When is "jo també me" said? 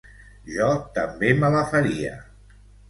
0.55-1.55